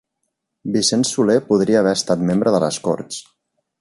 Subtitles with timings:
[0.77, 3.21] Vicent Soler podria haver estat membre de les Corts